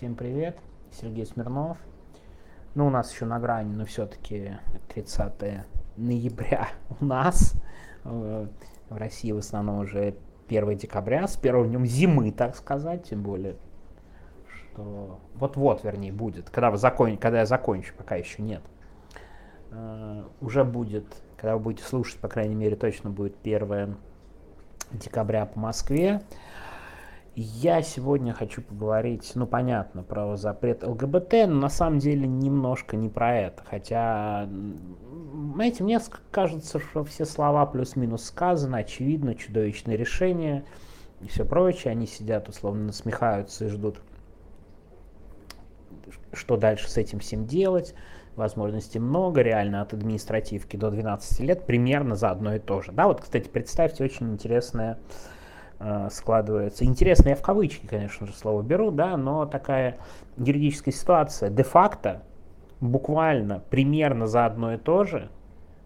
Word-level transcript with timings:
Всем 0.00 0.14
привет, 0.14 0.56
Сергей 0.92 1.26
Смирнов. 1.26 1.76
Ну, 2.74 2.86
у 2.86 2.90
нас 2.90 3.12
еще 3.12 3.26
на 3.26 3.38
грани, 3.38 3.74
но 3.74 3.84
все-таки 3.84 4.52
30 4.94 5.66
ноября 5.98 6.68
у 7.00 7.04
нас. 7.04 7.52
Э, 8.04 8.46
в 8.88 8.96
России 8.96 9.30
в 9.30 9.36
основном 9.36 9.80
уже 9.80 10.14
1 10.48 10.78
декабря, 10.78 11.28
с 11.28 11.36
первым 11.36 11.68
днем 11.68 11.84
зимы, 11.84 12.32
так 12.32 12.56
сказать, 12.56 13.10
тем 13.10 13.22
более, 13.22 13.56
что 14.48 15.20
вот-вот, 15.34 15.84
вернее, 15.84 16.14
будет, 16.14 16.48
когда, 16.48 16.70
вы 16.70 16.78
закон... 16.78 17.18
когда 17.18 17.40
я 17.40 17.44
закончу, 17.44 17.92
пока 17.94 18.14
еще 18.14 18.42
нет. 18.42 18.62
Uh, 19.70 20.32
уже 20.40 20.64
будет, 20.64 21.04
когда 21.36 21.58
вы 21.58 21.62
будете 21.64 21.86
слушать, 21.86 22.18
по 22.20 22.28
крайней 22.28 22.54
мере, 22.54 22.74
точно 22.74 23.10
будет 23.10 23.36
1 23.42 23.98
декабря 24.92 25.44
по 25.44 25.60
Москве. 25.60 26.22
Я 27.36 27.80
сегодня 27.82 28.34
хочу 28.34 28.60
поговорить, 28.60 29.30
ну 29.36 29.46
понятно, 29.46 30.02
про 30.02 30.36
запрет 30.36 30.82
ЛГБТ, 30.82 31.32
но 31.46 31.54
на 31.54 31.68
самом 31.68 32.00
деле 32.00 32.26
немножко 32.26 32.96
не 32.96 33.08
про 33.08 33.36
это. 33.36 33.62
Хотя, 33.64 34.48
знаете, 35.54 35.84
мне 35.84 36.00
кажется, 36.32 36.80
что 36.80 37.04
все 37.04 37.24
слова 37.24 37.64
плюс-минус 37.66 38.24
сказаны, 38.24 38.76
очевидно, 38.76 39.36
чудовищное 39.36 39.94
решение 39.94 40.64
и 41.20 41.28
все 41.28 41.44
прочее. 41.44 41.92
Они 41.92 42.08
сидят, 42.08 42.48
условно, 42.48 42.86
насмехаются 42.86 43.66
и 43.66 43.68
ждут, 43.68 44.00
что 46.32 46.56
дальше 46.56 46.90
с 46.90 46.96
этим 46.96 47.20
всем 47.20 47.46
делать. 47.46 47.94
Возможностей 48.34 48.98
много, 48.98 49.42
реально 49.42 49.82
от 49.82 49.92
административки 49.92 50.76
до 50.76 50.90
12 50.90 51.40
лет 51.40 51.64
примерно 51.64 52.16
за 52.16 52.30
одно 52.30 52.56
и 52.56 52.58
то 52.58 52.80
же. 52.80 52.90
Да, 52.90 53.06
вот, 53.06 53.20
кстати, 53.20 53.48
представьте, 53.48 54.02
очень 54.02 54.32
интересная 54.32 54.98
Э, 54.98 55.39
складывается. 56.10 56.84
Интересно, 56.84 57.30
я 57.30 57.36
в 57.36 57.42
кавычки, 57.42 57.86
конечно 57.86 58.26
же, 58.26 58.32
слово 58.32 58.62
беру, 58.62 58.90
да, 58.90 59.16
но 59.16 59.46
такая 59.46 59.96
юридическая 60.36 60.92
ситуация. 60.92 61.48
Де-факто 61.48 62.22
буквально 62.80 63.62
примерно 63.70 64.26
за 64.26 64.46
одно 64.46 64.74
и 64.74 64.76
то 64.76 65.04
же 65.04 65.30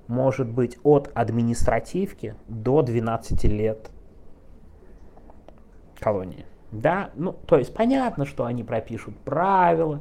может 0.06 0.48
быть 0.48 0.78
от 0.82 1.10
административки 1.14 2.34
до 2.48 2.82
12 2.82 3.44
лет 3.44 3.90
колонии. 5.98 6.44
Да, 6.72 7.10
ну, 7.14 7.32
то 7.32 7.56
есть 7.56 7.72
понятно, 7.72 8.26
что 8.26 8.44
они 8.44 8.64
пропишут 8.64 9.16
правила, 9.18 10.00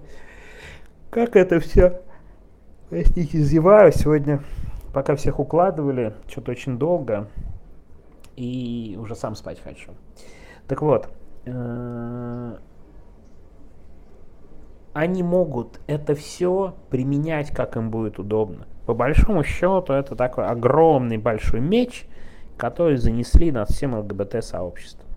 как 1.12 1.36
это 1.36 1.60
все, 1.60 2.02
простите, 2.90 3.38
зеваю 3.38 3.92
сегодня, 3.92 4.42
пока 4.92 5.16
всех 5.16 5.40
укладывали, 5.40 6.16
что-то 6.28 6.52
очень 6.52 6.80
долго, 6.80 7.28
и 8.36 8.98
уже 9.00 9.16
сам 9.16 9.36
спать 9.36 9.60
хочу. 9.62 9.92
Так 10.68 10.82
вот, 10.82 11.10
э, 11.46 12.58
они 14.94 15.24
могут 15.24 15.80
это 15.88 16.16
все 16.16 16.76
применять, 16.90 17.52
как 17.52 17.76
им 17.78 17.90
будет 17.90 18.20
удобно. 18.20 18.68
По 18.86 18.94
большому 18.94 19.44
счету, 19.44 19.94
это 19.94 20.16
такой 20.16 20.46
огромный 20.46 21.18
большой 21.18 21.60
меч, 21.60 22.06
который 22.58 22.98
занесли 22.98 23.52
над 23.52 23.70
всем 23.70 23.96
ЛГБТ-сообществом. 23.96 25.08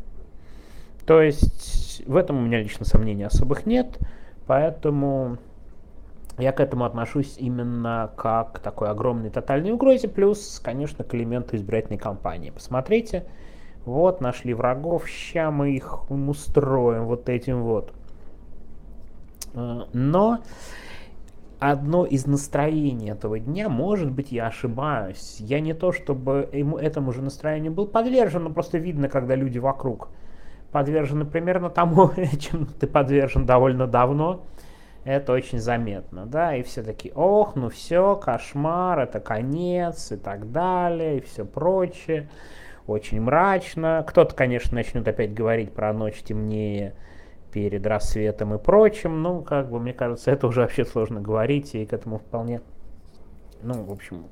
То 1.06 1.20
есть 1.20 2.02
в 2.06 2.16
этом 2.16 2.38
у 2.38 2.40
меня 2.40 2.58
лично 2.58 2.84
сомнений 2.84 3.24
особых 3.24 3.66
нет, 3.66 3.98
поэтому 4.46 5.38
я 6.38 6.52
к 6.52 6.60
этому 6.60 6.84
отношусь 6.84 7.36
именно 7.38 8.10
как 8.16 8.54
к 8.54 8.58
такой 8.58 8.90
огромной 8.90 9.30
тотальной 9.30 9.72
угрозе, 9.72 10.08
плюс, 10.08 10.60
конечно, 10.62 11.02
к 11.04 11.14
элементу 11.14 11.56
избирательной 11.56 11.98
кампании. 11.98 12.50
Посмотрите, 12.50 13.24
вот 13.84 14.20
нашли 14.20 14.52
врагов, 14.52 15.08
ща 15.08 15.50
мы 15.50 15.72
их 15.72 16.10
устроим 16.10 17.04
вот 17.04 17.28
этим 17.28 17.62
вот. 17.62 17.92
А, 19.54 19.88
но 19.94 20.40
одно 21.58 22.04
из 22.04 22.26
настроений 22.26 23.10
этого 23.10 23.38
дня, 23.38 23.68
может 23.70 24.10
быть, 24.10 24.30
я 24.30 24.48
ошибаюсь. 24.48 25.36
Я 25.38 25.60
не 25.60 25.72
то, 25.72 25.92
чтобы 25.92 26.48
ему, 26.52 26.76
этому 26.76 27.12
же 27.12 27.22
настроению 27.22 27.72
был 27.72 27.86
подвержен, 27.86 28.44
но 28.44 28.50
просто 28.50 28.76
видно, 28.76 29.08
когда 29.08 29.34
люди 29.34 29.58
вокруг 29.58 30.08
подвержены 30.70 31.24
примерно 31.24 31.70
тому, 31.70 32.10
чем 32.38 32.66
ты 32.66 32.86
подвержен 32.86 33.46
довольно 33.46 33.86
давно 33.86 34.42
это 35.06 35.32
очень 35.32 35.60
заметно, 35.60 36.26
да, 36.26 36.56
и 36.56 36.62
все 36.62 36.82
таки 36.82 37.12
ох, 37.14 37.54
ну 37.54 37.68
все, 37.68 38.16
кошмар, 38.16 38.98
это 38.98 39.20
конец 39.20 40.10
и 40.10 40.16
так 40.16 40.50
далее, 40.50 41.18
и 41.18 41.20
все 41.20 41.44
прочее, 41.44 42.28
очень 42.88 43.20
мрачно. 43.20 44.04
Кто-то, 44.06 44.34
конечно, 44.34 44.74
начнет 44.74 45.06
опять 45.06 45.32
говорить 45.32 45.72
про 45.72 45.92
ночь 45.92 46.22
темнее 46.22 46.96
перед 47.52 47.86
рассветом 47.86 48.54
и 48.54 48.58
прочим, 48.58 49.22
ну, 49.22 49.42
как 49.42 49.70
бы, 49.70 49.78
мне 49.78 49.92
кажется, 49.92 50.30
это 50.32 50.48
уже 50.48 50.62
вообще 50.62 50.84
сложно 50.84 51.20
говорить, 51.20 51.74
и 51.76 51.86
к 51.86 51.92
этому 51.92 52.18
вполне, 52.18 52.60
ну, 53.62 53.84
в 53.84 53.92
общем, 53.92 54.26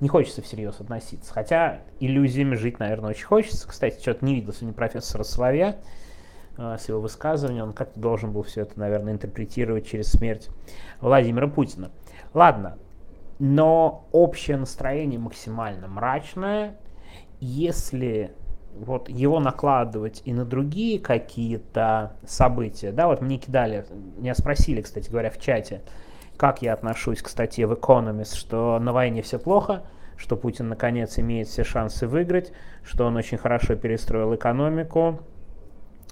не 0.00 0.08
хочется 0.08 0.42
всерьез 0.42 0.80
относиться. 0.80 1.32
Хотя 1.32 1.80
иллюзиями 2.00 2.54
жить, 2.54 2.78
наверное, 2.78 3.10
очень 3.10 3.26
хочется. 3.26 3.68
Кстати, 3.68 4.00
что-то 4.00 4.24
не 4.24 4.34
видел 4.34 4.52
сегодня 4.52 4.74
профессора 4.74 5.22
Соловья, 5.22 5.76
с 6.56 6.88
его 6.88 7.00
высказывания, 7.00 7.62
он 7.62 7.72
как-то 7.72 7.98
должен 7.98 8.32
был 8.32 8.42
все 8.42 8.62
это, 8.62 8.78
наверное, 8.78 9.12
интерпретировать 9.12 9.86
через 9.86 10.10
смерть 10.10 10.48
Владимира 11.00 11.48
Путина. 11.48 11.90
Ладно, 12.32 12.78
но 13.38 14.06
общее 14.12 14.56
настроение 14.56 15.18
максимально 15.18 15.88
мрачное. 15.88 16.78
Если 17.40 18.32
вот 18.76 19.08
его 19.08 19.40
накладывать 19.40 20.22
и 20.24 20.32
на 20.32 20.44
другие 20.44 20.98
какие-то 20.98 22.16
события, 22.26 22.92
да, 22.92 23.06
вот 23.06 23.20
мне 23.20 23.38
кидали, 23.38 23.86
меня 24.16 24.34
спросили, 24.34 24.80
кстати 24.80 25.10
говоря, 25.10 25.30
в 25.30 25.38
чате, 25.38 25.82
как 26.36 26.62
я 26.62 26.72
отношусь 26.72 27.22
к 27.22 27.28
статье 27.28 27.66
в 27.66 27.72
Economist, 27.72 28.36
что 28.36 28.78
на 28.80 28.92
войне 28.92 29.22
все 29.22 29.38
плохо, 29.38 29.82
что 30.16 30.36
Путин 30.36 30.68
наконец 30.68 31.18
имеет 31.18 31.48
все 31.48 31.64
шансы 31.64 32.06
выиграть, 32.06 32.52
что 32.82 33.06
он 33.06 33.16
очень 33.16 33.38
хорошо 33.38 33.76
перестроил 33.76 34.34
экономику, 34.34 35.20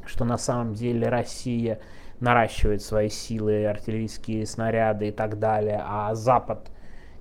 что 0.07 0.25
на 0.25 0.39
самом 0.39 0.75
деле 0.75 1.09
Россия 1.09 1.81
наращивает 2.21 2.83
свои 2.83 3.09
силы, 3.09 3.67
артиллерийские 3.67 4.47
снаряды 4.47 5.09
и 5.09 5.11
так 5.11 5.39
далее, 5.39 5.83
а 5.85 6.15
Запад 6.15 6.71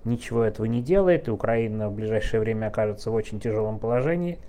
ничего 0.03 0.43
этого 0.43 0.65
не 0.65 0.81
делает, 0.81 1.27
и 1.27 1.31
Украина 1.31 1.89
в 1.89 1.93
ближайшее 1.93 2.39
время 2.39 2.67
окажется 2.67 3.11
в 3.11 3.15
очень 3.15 3.39
тяжелом 3.39 3.79
положении. 3.79 4.39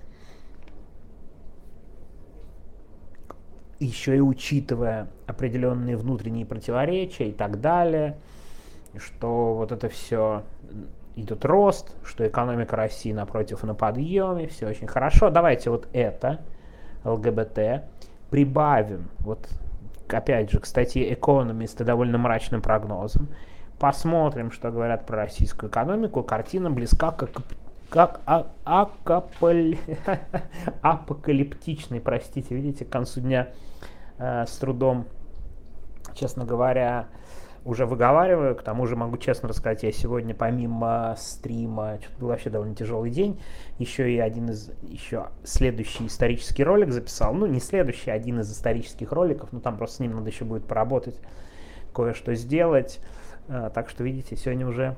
Еще 3.79 4.17
и 4.17 4.19
учитывая 4.21 5.07
определенные 5.27 5.97
внутренние 5.97 6.45
противоречия 6.45 7.29
и 7.29 7.33
так 7.33 7.59
далее, 7.59 8.17
что 8.97 9.55
вот 9.55 9.71
это 9.71 9.89
все 9.89 10.43
идет 11.15 11.45
рост, 11.45 11.95
что 12.03 12.27
экономика 12.27 12.75
России 12.75 13.11
напротив 13.11 13.63
на 13.63 13.75
подъеме, 13.75 14.47
все 14.47 14.67
очень 14.67 14.87
хорошо. 14.87 15.29
Давайте 15.29 15.69
вот 15.69 15.87
это, 15.93 16.41
ЛГБТ, 17.03 17.83
прибавим, 18.33 19.11
вот 19.19 19.47
опять 20.09 20.49
же, 20.49 20.59
к 20.59 20.65
статье 20.65 21.13
Economist 21.13 21.83
довольно 21.83 22.17
мрачным 22.17 22.63
прогнозом, 22.63 23.27
посмотрим, 23.77 24.49
что 24.49 24.71
говорят 24.71 25.05
про 25.05 25.17
российскую 25.17 25.69
экономику, 25.69 26.23
картина 26.23 26.71
близка 26.71 27.11
как, 27.11 27.29
как 27.89 28.21
а, 28.25 28.47
акаполь, 28.63 29.77
апокалиптичной, 30.81 32.01
простите, 32.01 32.55
видите, 32.55 32.85
к 32.85 32.89
концу 32.89 33.21
дня 33.21 33.49
э, 34.17 34.45
с 34.47 34.57
трудом, 34.57 35.05
честно 36.15 36.43
говоря, 36.43 37.09
уже 37.65 37.85
выговариваю. 37.85 38.55
К 38.55 38.63
тому 38.63 38.85
же 38.85 38.95
могу 38.95 39.17
честно 39.17 39.49
рассказать, 39.49 39.83
я 39.83 39.91
сегодня 39.91 40.35
помимо 40.35 41.15
стрима, 41.17 41.99
что-то 42.01 42.19
был 42.19 42.27
вообще 42.29 42.49
довольно 42.49 42.75
тяжелый 42.75 43.09
день, 43.09 43.41
еще 43.79 44.11
и 44.11 44.19
один 44.19 44.49
из, 44.49 44.71
еще 44.81 45.27
следующий 45.43 46.07
исторический 46.07 46.63
ролик 46.63 46.91
записал. 46.91 47.33
Ну, 47.33 47.45
не 47.45 47.59
следующий, 47.59 48.11
а 48.11 48.15
один 48.15 48.39
из 48.41 48.51
исторических 48.51 49.11
роликов, 49.11 49.51
но 49.51 49.59
там 49.59 49.77
просто 49.77 49.97
с 49.97 49.99
ним 49.99 50.15
надо 50.15 50.29
еще 50.29 50.45
будет 50.45 50.65
поработать, 50.65 51.19
кое-что 51.93 52.35
сделать. 52.35 52.99
А, 53.47 53.69
так 53.69 53.89
что, 53.89 54.03
видите, 54.03 54.35
сегодня 54.35 54.67
уже 54.67 54.97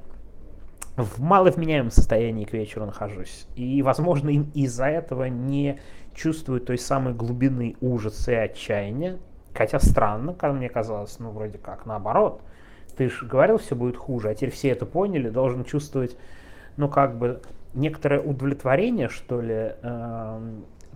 в 0.96 1.22
маловменяемом 1.22 1.92
состоянии 1.92 2.46
к 2.46 2.54
вечеру 2.54 2.86
нахожусь. 2.86 3.48
И, 3.56 3.82
возможно, 3.82 4.30
из-за 4.30 4.86
этого 4.86 5.26
не 5.26 5.80
чувствую 6.14 6.62
той 6.62 6.78
самой 6.78 7.14
глубины 7.14 7.76
ужаса 7.82 8.32
и 8.32 8.36
отчаяния. 8.36 9.20
Хотя 9.54 9.80
странно, 9.80 10.34
как 10.34 10.54
мне 10.54 10.70
казалось, 10.70 11.20
ну, 11.20 11.32
вроде 11.32 11.58
как 11.60 11.86
наоборот– 11.86 12.42
ты 12.98 13.10
же 13.10 13.26
говорил, 13.26 13.58
все 13.58 13.76
будет 13.76 13.98
хуже, 13.98 14.30
а 14.30 14.36
теперь 14.36 14.52
все 14.52 14.70
это 14.70 14.86
поняли, 14.86 15.30
должен 15.30 15.64
чувствовать, 15.64 16.18
ну, 16.78 16.90
как 16.90 17.18
бы, 17.18 17.42
некоторое 17.74 18.22
удовлетворение, 18.22 19.10
что 19.10 19.42
ли, 19.42 19.74
э, 19.82 20.40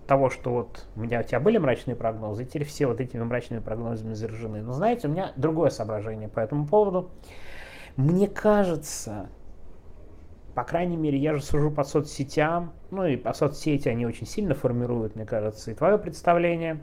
того, 0.07 0.29
что 0.29 0.51
вот 0.51 0.87
у 0.95 1.01
меня 1.01 1.19
у 1.19 1.23
тебя 1.23 1.39
были 1.39 1.57
мрачные 1.57 1.95
прогнозы, 1.95 2.43
и 2.43 2.45
теперь 2.45 2.65
все 2.65 2.87
вот 2.87 2.99
этими 2.99 3.21
мрачными 3.23 3.59
прогнозами 3.59 4.13
заражены. 4.13 4.61
Но 4.61 4.73
знаете, 4.73 5.07
у 5.07 5.11
меня 5.11 5.31
другое 5.35 5.69
соображение 5.69 6.29
по 6.29 6.39
этому 6.39 6.65
поводу. 6.65 7.11
Мне 7.95 8.27
кажется, 8.27 9.29
по 10.55 10.63
крайней 10.63 10.97
мере, 10.97 11.17
я 11.19 11.35
же 11.35 11.43
сужу 11.43 11.69
по 11.69 11.83
соцсетям, 11.83 12.73
ну 12.89 13.05
и 13.05 13.17
по 13.17 13.33
соцсети 13.33 13.87
они 13.87 14.05
очень 14.05 14.25
сильно 14.25 14.55
формируют, 14.55 15.15
мне 15.15 15.25
кажется, 15.25 15.71
и 15.71 15.75
твое 15.75 15.97
представление 15.97 16.79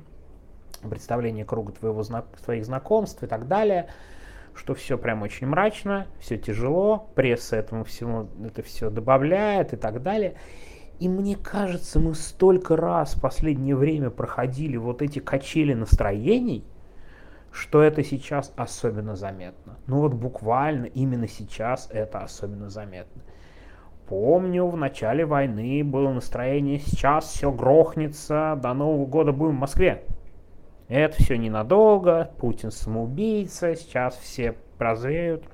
представление 0.88 1.44
круга 1.44 1.72
твоего, 1.72 2.02
твоих 2.44 2.64
знакомств 2.64 3.22
и 3.22 3.26
так 3.26 3.48
далее, 3.48 3.88
что 4.56 4.74
все 4.74 4.96
прям 4.98 5.22
очень 5.22 5.46
мрачно, 5.46 6.06
все 6.18 6.38
тяжело, 6.38 7.10
пресса 7.14 7.56
этому 7.56 7.84
всему 7.84 8.28
это 8.44 8.62
все 8.62 8.90
добавляет 8.90 9.72
и 9.72 9.76
так 9.76 10.02
далее. 10.02 10.34
И 10.98 11.08
мне 11.08 11.36
кажется, 11.36 12.00
мы 12.00 12.14
столько 12.14 12.74
раз 12.74 13.14
в 13.14 13.20
последнее 13.20 13.76
время 13.76 14.08
проходили 14.08 14.78
вот 14.78 15.02
эти 15.02 15.18
качели 15.18 15.74
настроений, 15.74 16.64
что 17.52 17.82
это 17.82 18.02
сейчас 18.02 18.52
особенно 18.56 19.14
заметно. 19.14 19.76
Ну 19.86 20.00
вот 20.00 20.14
буквально 20.14 20.86
именно 20.86 21.28
сейчас 21.28 21.88
это 21.92 22.20
особенно 22.20 22.70
заметно. 22.70 23.22
Помню, 24.08 24.66
в 24.66 24.76
начале 24.76 25.26
войны 25.26 25.82
было 25.84 26.12
настроение, 26.12 26.78
сейчас 26.78 27.24
все 27.26 27.50
грохнется, 27.50 28.58
до 28.62 28.72
Нового 28.72 29.04
года 29.04 29.32
будем 29.32 29.56
в 29.56 29.60
Москве. 29.60 30.04
Это 30.88 31.16
все 31.20 31.36
ненадолго, 31.36 32.30
Путин 32.38 32.70
самоубийца, 32.70 33.74
сейчас 33.74 34.16
все 34.16 34.54
прозреют. 34.78 35.44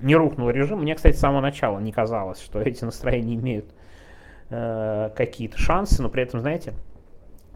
Не 0.00 0.14
рухнул 0.14 0.50
режим. 0.50 0.80
Мне, 0.80 0.94
кстати, 0.94 1.14
с 1.14 1.20
самого 1.20 1.40
начала 1.40 1.78
не 1.78 1.92
казалось, 1.92 2.40
что 2.40 2.60
эти 2.60 2.84
настроения 2.84 3.34
имеют 3.34 3.66
э, 4.50 5.10
какие-то 5.14 5.58
шансы, 5.58 6.02
но 6.02 6.08
при 6.08 6.22
этом, 6.22 6.40
знаете, 6.40 6.74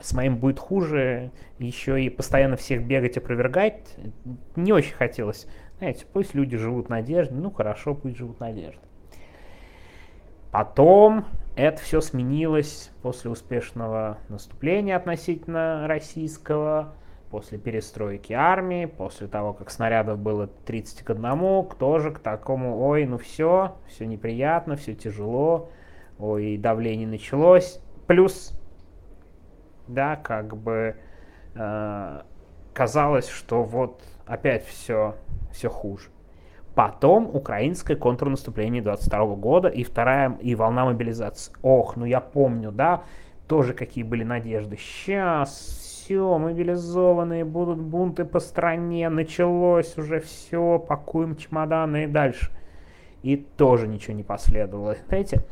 с 0.01 0.13
моим 0.13 0.39
будет 0.39 0.59
хуже, 0.59 1.31
еще 1.59 2.03
и 2.03 2.09
постоянно 2.09 2.57
всех 2.57 2.87
бегать, 2.87 3.17
опровергать, 3.17 3.97
не 4.57 4.73
очень 4.73 4.95
хотелось. 4.95 5.47
Знаете, 5.79 6.07
пусть 6.11 6.35
люди 6.35 6.57
живут 6.57 6.89
надеждой, 6.89 7.39
ну 7.39 7.51
хорошо, 7.51 7.95
пусть 7.95 8.17
живут 8.17 8.41
надеждой. 8.41 8.90
Потом 10.51 11.27
это 11.55 11.81
все 11.81 12.01
сменилось 12.01 12.91
после 13.03 13.31
успешного 13.31 14.19
наступления 14.29 14.97
относительно 14.97 15.87
российского, 15.87 16.95
после 17.31 17.59
перестройки 17.59 18.33
армии, 18.33 18.87
после 18.87 19.29
того, 19.29 19.53
как 19.53 19.71
снарядов 19.71 20.19
было 20.19 20.49
30 20.49 21.03
к 21.03 21.11
1, 21.11 21.67
тоже 21.79 22.11
к 22.11 22.19
такому, 22.19 22.81
ой, 22.81 23.07
ну 23.07 23.19
все, 23.19 23.77
все 23.87 24.07
неприятно, 24.07 24.75
все 24.75 24.95
тяжело, 24.95 25.71
ой, 26.19 26.57
давление 26.57 27.07
началось. 27.07 27.81
Плюс, 28.09 28.53
да, 29.87 30.17
как 30.17 30.57
бы 30.57 30.97
э, 31.55 32.21
казалось, 32.75 33.29
что 33.29 33.63
вот 33.63 34.03
опять 34.27 34.65
все, 34.65 35.15
все 35.53 35.69
хуже. 35.69 36.09
Потом 36.75 37.29
украинское 37.35 37.97
контрнаступление 37.97 38.83
22 38.83 39.37
года 39.37 39.69
и 39.69 39.83
вторая 39.83 40.39
и 40.41 40.55
волна 40.55 40.85
мобилизации. 40.85 41.53
Ох, 41.63 41.97
ну 41.97 42.05
я 42.05 42.21
помню, 42.21 42.71
да, 42.71 43.03
тоже 43.49 43.75
какие 43.75 44.05
были 44.05 44.23
надежды. 44.23 44.77
Сейчас 44.77 45.81
все, 46.11 46.39
мобилизованные 46.39 47.45
будут 47.45 47.79
бунты 47.79 48.25
по 48.25 48.41
стране, 48.41 49.09
началось 49.09 49.97
уже 49.99 50.21
все, 50.21 50.79
пакуем 50.79 51.37
чемоданы 51.37 52.05
и 52.05 52.07
дальше. 52.07 52.51
И 53.23 53.37
тоже 53.37 53.87
ничего 53.87 54.15
не 54.15 54.23
последовало. 54.23 54.97
Знаете, 55.09 55.45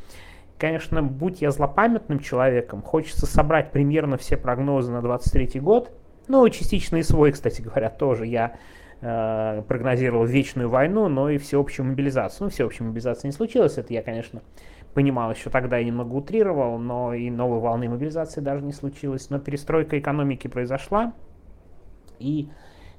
конечно, 0.58 1.02
будь 1.02 1.42
я 1.42 1.50
злопамятным 1.50 2.18
человеком, 2.20 2.82
хочется 2.82 3.26
собрать 3.26 3.72
примерно 3.72 4.16
все 4.16 4.36
прогнозы 4.36 4.90
на 4.90 5.02
23 5.02 5.60
год, 5.60 5.92
ну, 6.28 6.48
частично 6.48 6.96
и 6.96 7.02
свой, 7.02 7.32
кстати 7.32 7.62
говоря, 7.62 7.88
тоже. 7.88 8.26
Я 8.26 8.56
э, 9.00 9.62
прогнозировал 9.66 10.24
вечную 10.24 10.68
войну, 10.68 11.08
но 11.08 11.30
и 11.30 11.38
всеобщую 11.38 11.86
мобилизацию. 11.86 12.46
Ну, 12.46 12.50
всеобщей 12.50 12.84
мобилизации 12.84 13.28
не 13.28 13.32
случилось, 13.32 13.78
это 13.78 13.92
я, 13.92 14.02
конечно, 14.02 14.42
понимал 14.94 15.30
еще 15.30 15.50
тогда 15.50 15.78
и 15.78 15.84
немного 15.84 16.14
утрировал, 16.14 16.78
но 16.78 17.14
и 17.14 17.30
новой 17.30 17.60
волны 17.60 17.88
мобилизации 17.88 18.40
даже 18.40 18.64
не 18.64 18.72
случилось. 18.72 19.30
Но 19.30 19.38
перестройка 19.38 19.98
экономики 19.98 20.48
произошла, 20.48 21.12
и 22.18 22.48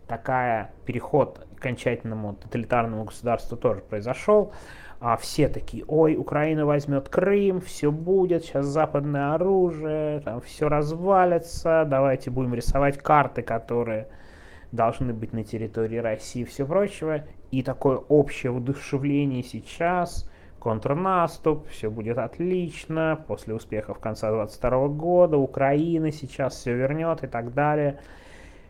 такая 0.07 0.71
переход 0.85 1.45
к 1.55 1.59
окончательному 1.59 2.33
тоталитарному 2.35 3.05
государству 3.05 3.57
тоже 3.57 3.81
произошел. 3.81 4.53
А 5.01 5.15
все 5.15 5.47
такие, 5.47 5.85
ой, 5.87 6.17
Украина 6.17 6.65
возьмет 6.65 7.07
Крым, 7.07 7.61
все 7.61 7.89
будет, 7.89 8.43
сейчас 8.43 8.65
западное 8.65 9.33
оружие, 9.33 10.19
там 10.19 10.41
все 10.41 10.67
развалится, 10.67 11.85
давайте 11.87 12.31
будем 12.31 12.53
рисовать 12.53 12.97
карты, 12.97 13.41
которые 13.41 14.09
должны 14.71 15.13
быть 15.13 15.33
на 15.33 15.43
территории 15.43 15.97
России 15.97 16.41
и 16.41 16.45
все 16.45 16.65
прочего. 16.65 17.25
И 17.51 17.63
такое 17.63 17.97
общее 17.97 18.51
удушевление 18.51 19.43
сейчас, 19.43 20.29
контрнаступ, 20.59 21.67
все 21.69 21.89
будет 21.89 22.17
отлично, 22.17 23.23
после 23.27 23.55
успехов 23.55 23.99
конца 23.99 24.31
22 24.31 24.87
года, 24.89 25.37
Украина 25.37 26.11
сейчас 26.11 26.55
все 26.55 26.75
вернет 26.75 27.23
и 27.23 27.27
так 27.27 27.53
далее. 27.53 27.99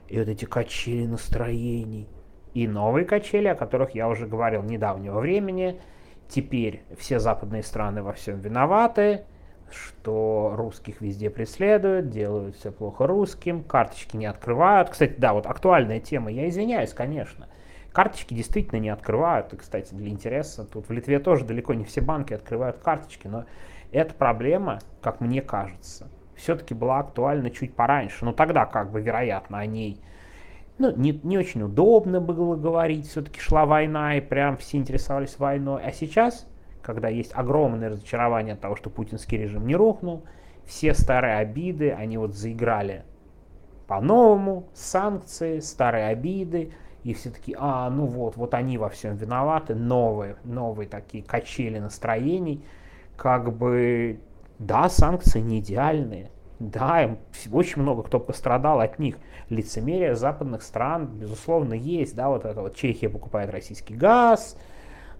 И 0.07 0.18
вот 0.18 0.28
эти 0.28 0.46
качели 0.46 1.06
настроений. 1.06 2.07
И 2.54 2.68
новые 2.68 3.06
качели, 3.06 3.48
о 3.48 3.56
которых 3.56 3.94
я 3.94 4.07
уже 4.07 4.25
говорил 4.25 4.63
недавнего 4.63 5.19
времени. 5.19 5.80
Теперь 6.28 6.84
все 6.98 7.19
западные 7.19 7.63
страны 7.63 8.02
во 8.02 8.13
всем 8.13 8.40
виноваты, 8.40 9.25
что 9.74 10.54
русских 10.56 11.01
везде 11.01 11.30
преследуют, 11.30 12.10
делают 12.10 12.56
все 12.56 12.71
плохо 12.71 13.07
русским, 13.07 13.63
карточки 13.63 14.16
не 14.18 14.25
открывают. 14.25 14.89
Кстати, 14.89 15.16
да, 15.18 15.33
вот 15.33 15.45
актуальная 15.45 16.00
тема, 16.00 16.31
я 16.31 16.48
извиняюсь, 16.50 16.94
конечно. 16.94 17.48
Карточки 17.92 18.33
действительно 18.33 18.80
не 18.80 18.89
открывают. 18.89 19.54
И, 19.54 19.57
кстати, 19.57 19.94
для 19.94 20.10
интереса, 20.10 20.66
тут 20.66 20.89
в 20.89 20.92
Литве 20.92 21.19
тоже 21.19 21.45
далеко 21.45 21.74
не 21.74 21.83
все 21.83 22.01
банки 22.01 22.33
открывают 22.33 22.77
карточки, 22.77 23.27
но 23.27 23.45
эта 23.92 24.13
проблема, 24.13 24.80
как 25.01 25.21
мне 25.21 25.42
кажется, 25.42 26.07
все-таки 26.36 26.74
была 26.74 27.00
актуальна 27.00 27.50
чуть 27.50 27.75
пораньше. 27.75 28.25
Но 28.25 28.33
тогда, 28.33 28.66
как 28.66 28.92
бы, 28.92 29.01
вероятно, 29.01 29.60
о 29.60 29.66
ней 29.66 30.01
ну, 30.80 30.95
не, 30.95 31.19
не 31.24 31.38
очень 31.38 31.62
удобно 31.62 32.21
было 32.21 32.56
говорить, 32.56 33.10
все-таки 33.10 33.39
шла 33.39 33.66
война, 33.66 34.16
и 34.16 34.21
прям 34.21 34.57
все 34.57 34.77
интересовались 34.77 35.38
войной. 35.38 35.83
А 35.83 35.92
сейчас 35.92 36.48
когда 36.81 37.08
есть 37.10 37.31
огромное 37.34 37.90
разочарование 37.90 38.54
от 38.54 38.62
того, 38.62 38.76
что 38.76 38.90
путинский 38.90 39.38
режим 39.38 39.68
не 39.68 39.76
рухнул, 39.76 40.24
все 40.66 40.94
старые 40.94 41.38
обиды, 41.38 41.92
они 41.92 42.18
вот 42.18 42.36
заиграли 42.36 43.04
по-новому, 43.88 44.70
санкции, 44.74 45.60
старые 45.60 46.08
обиды, 46.08 46.72
и 47.04 47.14
все 47.14 47.31
таки 47.31 47.56
а, 47.58 47.90
ну 47.90 48.06
вот, 48.06 48.36
вот 48.36 48.54
они 48.54 48.78
во 48.78 48.90
всем 48.90 49.16
виноваты, 49.16 49.74
новые, 49.74 50.36
новые 50.44 50.88
такие 50.88 51.24
качели 51.24 51.80
настроений, 51.80 52.64
как 53.18 53.52
бы, 53.52 54.20
да, 54.60 54.90
санкции 54.90 55.40
не 55.40 55.60
идеальные, 55.60 56.30
да, 56.60 57.18
очень 57.52 57.81
много 57.81 58.04
кто 58.04 58.20
пострадал 58.20 58.80
от 58.80 59.00
них. 59.00 59.18
Лицемерие 59.50 60.16
западных 60.16 60.62
стран, 60.62 61.08
безусловно, 61.08 61.74
есть, 61.74 62.16
да, 62.16 62.30
вот 62.30 62.46
это 62.46 62.62
вот 62.62 62.76
Чехия 62.76 63.10
покупает 63.10 63.50
российский 63.50 63.96
газ, 63.96 64.57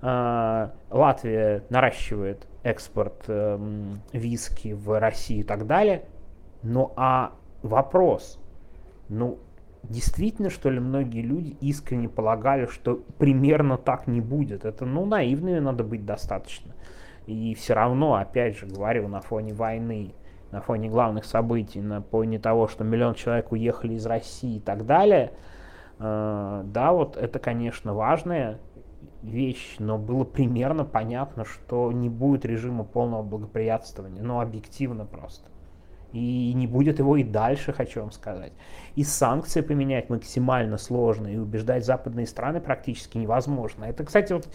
Латвия 0.01 1.63
наращивает 1.70 2.48
экспорт 2.63 3.25
эм, 3.27 4.01
виски 4.13 4.74
в 4.74 5.00
Россию 5.00 5.41
и 5.41 5.44
так 5.44 5.68
далее. 5.68 6.06
Ну 6.63 6.94
а 6.96 7.34
вопрос, 7.63 8.39
ну 9.10 9.39
действительно 9.84 10.50
что 10.50 10.70
ли 10.70 10.79
многие 10.79 11.22
люди 11.22 11.56
искренне 11.62 12.10
полагали, 12.10 12.65
что 12.65 13.01
примерно 13.18 13.77
так 13.77 14.08
не 14.08 14.22
будет? 14.22 14.65
Это 14.65 14.86
ну 14.86 15.06
наивными 15.06 15.60
надо 15.60 15.84
быть 15.84 16.06
достаточно. 16.06 16.74
И 17.27 17.53
все 17.53 17.74
равно, 17.74 18.15
опять 18.15 18.58
же, 18.58 18.65
говорю, 18.65 19.08
на 19.08 19.22
фоне 19.22 19.53
войны, 19.53 20.15
на 20.51 20.62
фоне 20.62 20.89
главных 20.89 21.25
событий, 21.25 21.79
на 21.79 22.01
фоне 22.01 22.39
того, 22.39 22.68
что 22.68 22.84
миллион 22.84 23.13
человек 23.13 23.51
уехали 23.51 23.94
из 23.94 24.06
России 24.06 24.58
и 24.58 24.60
так 24.60 24.86
далее, 24.86 25.34
э, 26.00 26.62
да, 26.65 26.91
вот 26.91 27.18
это, 27.18 27.38
конечно, 27.38 27.94
важное 27.94 28.58
вещь, 29.22 29.75
но 29.79 29.98
было 29.98 30.24
примерно 30.24 30.86
понятно, 30.86 31.46
что 31.46 31.91
не 31.91 32.10
будет 32.10 32.46
режима 32.46 32.84
полного 32.84 33.24
благоприятствования, 33.24 34.22
но 34.22 34.39
объективно 34.39 35.06
просто. 35.06 35.50
И 36.12 36.53
не 36.53 36.65
будет 36.65 37.00
его 37.00 37.18
и 37.18 37.24
дальше, 37.24 37.72
хочу 37.72 38.01
вам 38.01 38.12
сказать. 38.12 38.51
И 38.96 39.03
санкции 39.03 39.62
поменять 39.62 40.10
максимально 40.10 40.77
сложно, 40.77 41.27
и 41.27 41.38
убеждать 41.38 41.86
западные 41.86 42.25
страны 42.25 42.60
практически 42.62 43.18
невозможно. 43.18 43.86
Это, 43.86 44.03
кстати, 44.03 44.34
вот 44.34 44.48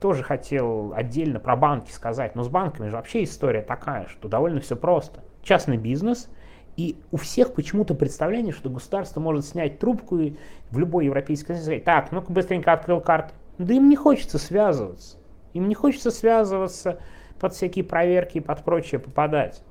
тоже 0.00 0.22
хотел 0.22 0.94
отдельно 0.94 1.40
про 1.40 1.56
банки 1.56 1.90
сказать, 1.90 2.34
но 2.34 2.42
с 2.42 2.48
банками 2.48 2.88
же 2.88 2.96
вообще 2.96 3.24
история 3.24 3.62
такая, 3.62 4.06
что 4.06 4.28
довольно 4.28 4.60
все 4.60 4.76
просто. 4.76 5.22
Частный 5.42 5.76
бизнес, 5.76 6.30
и 6.76 6.96
у 7.10 7.16
всех 7.16 7.54
почему-то 7.54 7.94
представление, 7.94 8.52
что 8.52 8.70
государство 8.70 9.20
может 9.20 9.44
снять 9.44 9.80
трубку 9.80 10.18
и 10.18 10.36
в 10.70 10.78
любой 10.78 11.06
европейской 11.06 11.44
стране 11.44 11.62
сказать, 11.62 11.84
так, 11.84 12.12
ну-ка 12.12 12.32
быстренько 12.32 12.72
открыл 12.72 13.00
карты, 13.00 13.34
да 13.58 13.74
им 13.74 13.88
не 13.88 13.96
хочется 13.96 14.38
связываться. 14.38 15.18
Им 15.52 15.68
не 15.68 15.74
хочется 15.74 16.10
связываться 16.10 17.00
под 17.40 17.54
всякие 17.54 17.84
проверки 17.84 18.38
и 18.38 18.40
под 18.40 18.64
прочее 18.64 19.00
попадать. 19.00 19.62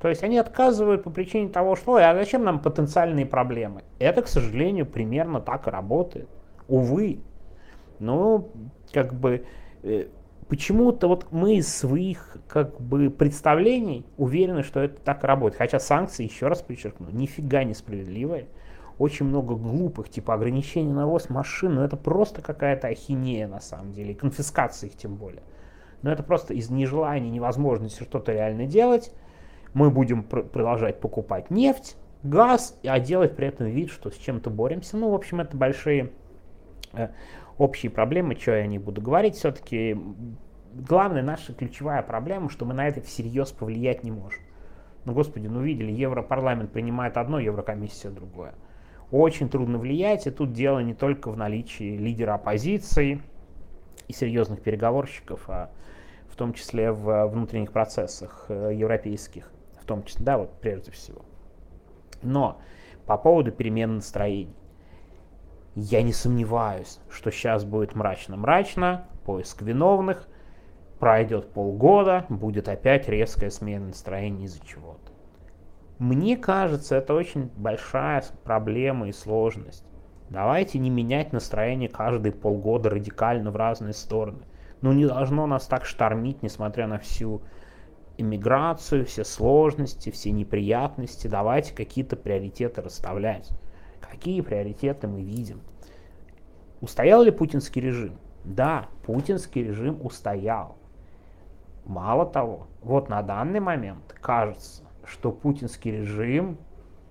То 0.00 0.08
есть 0.08 0.22
они 0.22 0.38
отказывают 0.38 1.04
по 1.04 1.10
причине 1.10 1.48
того, 1.48 1.74
что 1.74 1.96
а 1.96 2.14
зачем 2.14 2.44
нам 2.44 2.60
потенциальные 2.60 3.26
проблемы? 3.26 3.82
Это, 3.98 4.22
к 4.22 4.28
сожалению, 4.28 4.86
примерно 4.86 5.40
так 5.40 5.66
и 5.66 5.70
работает. 5.70 6.28
Увы. 6.68 7.20
Ну, 7.98 8.50
как 8.92 9.14
бы, 9.14 9.46
э, 9.82 10.08
почему-то 10.48 11.08
вот 11.08 11.26
мы 11.30 11.56
из 11.56 11.74
своих 11.74 12.36
как 12.46 12.80
бы 12.80 13.10
представлений 13.10 14.04
уверены, 14.18 14.62
что 14.62 14.80
это 14.80 15.00
так 15.00 15.24
и 15.24 15.26
работает. 15.26 15.58
Хотя 15.58 15.78
санкции, 15.78 16.24
еще 16.24 16.48
раз 16.48 16.60
подчеркну, 16.60 17.08
нифига 17.10 17.64
не 17.64 17.74
справедливые. 17.74 18.48
Очень 18.98 19.26
много 19.26 19.54
глупых, 19.54 20.08
типа 20.08 20.34
ограничений 20.34 20.92
на 20.92 21.06
ввоз 21.06 21.28
машин, 21.28 21.74
но 21.74 21.84
это 21.84 21.96
просто 21.96 22.42
какая-то 22.42 22.88
ахинея 22.88 23.46
на 23.46 23.60
самом 23.60 23.92
деле, 23.92 24.12
и 24.12 24.14
конфискация 24.14 24.88
их 24.88 24.96
тем 24.96 25.16
более. 25.16 25.42
Но 26.02 26.10
это 26.10 26.22
просто 26.22 26.54
из 26.54 26.70
нежелания, 26.70 27.30
невозможности 27.30 28.02
что-то 28.02 28.32
реально 28.32 28.66
делать, 28.66 29.12
мы 29.74 29.90
будем 29.90 30.22
пр 30.22 30.44
продолжать 30.44 31.00
покупать 31.00 31.50
нефть, 31.50 31.96
газ, 32.22 32.78
а 32.84 32.98
делать 32.98 33.36
при 33.36 33.48
этом 33.48 33.66
вид, 33.66 33.90
что 33.90 34.10
с 34.10 34.16
чем-то 34.16 34.50
боремся. 34.50 34.96
Ну, 34.96 35.10
в 35.10 35.14
общем, 35.14 35.40
это 35.40 35.56
большие 35.56 36.12
э, 36.94 37.08
общие 37.58 37.90
проблемы, 37.90 38.36
что 38.36 38.52
я 38.52 38.66
не 38.66 38.78
буду 38.78 39.02
говорить. 39.02 39.36
Все-таки 39.36 40.00
главная 40.72 41.22
наша 41.22 41.52
ключевая 41.52 42.02
проблема, 42.02 42.50
что 42.50 42.64
мы 42.64 42.74
на 42.74 42.88
это 42.88 43.00
всерьез 43.00 43.52
повлиять 43.52 44.02
не 44.02 44.10
можем. 44.10 44.42
Ну, 45.04 45.12
господи, 45.12 45.46
ну 45.46 45.60
видели, 45.60 45.92
Европарламент 45.92 46.72
принимает 46.72 47.16
одно, 47.16 47.38
Еврокомиссия 47.38 48.10
другое. 48.10 48.54
Очень 49.10 49.48
трудно 49.48 49.78
влиять, 49.78 50.26
и 50.26 50.30
тут 50.30 50.52
дело 50.52 50.80
не 50.80 50.94
только 50.94 51.30
в 51.30 51.36
наличии 51.36 51.96
лидера 51.96 52.34
оппозиции 52.34 53.22
и 54.08 54.12
серьезных 54.12 54.62
переговорщиков, 54.62 55.48
а 55.48 55.70
в 56.28 56.36
том 56.36 56.52
числе 56.52 56.90
в 56.90 57.26
внутренних 57.28 57.72
процессах 57.72 58.46
э, 58.48 58.72
европейских, 58.74 59.50
в 59.80 59.84
том 59.84 60.02
числе, 60.04 60.24
да, 60.24 60.38
вот 60.38 60.50
прежде 60.60 60.90
всего. 60.90 61.22
Но 62.22 62.60
по 63.06 63.16
поводу 63.16 63.52
перемен 63.52 63.96
настроений. 63.96 64.56
Я 65.76 66.02
не 66.02 66.12
сомневаюсь, 66.12 66.98
что 67.10 67.30
сейчас 67.30 67.64
будет 67.64 67.94
мрачно-мрачно, 67.94 69.06
поиск 69.24 69.62
виновных, 69.62 70.26
пройдет 70.98 71.52
полгода, 71.52 72.24
будет 72.28 72.68
опять 72.68 73.08
резкая 73.08 73.50
смена 73.50 73.88
настроения 73.88 74.46
из-за 74.46 74.66
чего-то. 74.66 75.12
Мне 75.98 76.36
кажется, 76.36 76.96
это 76.96 77.14
очень 77.14 77.50
большая 77.56 78.22
проблема 78.44 79.08
и 79.08 79.12
сложность. 79.12 79.84
Давайте 80.28 80.78
не 80.78 80.90
менять 80.90 81.32
настроение 81.32 81.88
каждые 81.88 82.32
полгода 82.32 82.90
радикально 82.90 83.50
в 83.50 83.56
разные 83.56 83.94
стороны. 83.94 84.44
Ну 84.82 84.92
не 84.92 85.06
должно 85.06 85.46
нас 85.46 85.66
так 85.66 85.86
штормить, 85.86 86.42
несмотря 86.42 86.86
на 86.86 86.98
всю 86.98 87.40
иммиграцию, 88.18 89.06
все 89.06 89.24
сложности, 89.24 90.10
все 90.10 90.32
неприятности, 90.32 91.28
давайте 91.28 91.74
какие-то 91.74 92.16
приоритеты 92.16 92.82
расставлять. 92.82 93.50
Какие 94.00 94.42
приоритеты 94.42 95.08
мы 95.08 95.22
видим? 95.22 95.60
Устоял 96.80 97.22
ли 97.22 97.30
путинский 97.30 97.80
режим? 97.80 98.18
Да, 98.44 98.88
путинский 99.04 99.62
режим 99.62 100.04
устоял. 100.04 100.76
Мало 101.84 102.26
того, 102.26 102.66
вот 102.82 103.08
на 103.08 103.22
данный 103.22 103.60
момент 103.60 104.14
кажется, 104.20 104.85
что 105.06 105.32
путинский 105.32 105.92
режим, 105.92 106.58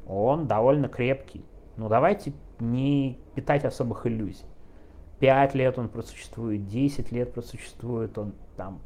он 0.07 0.47
довольно 0.47 0.87
крепкий. 0.87 1.45
Ну 1.77 1.89
давайте 1.89 2.33
не 2.59 3.19
питать 3.35 3.65
особых 3.65 4.05
иллюзий. 4.05 4.45
Пять 5.19 5.55
лет 5.55 5.79
он 5.79 5.89
просуществует, 5.89 6.67
10 6.67 7.11
лет 7.11 7.33
просуществует, 7.33 8.17
он 8.17 8.33
там 8.57 8.81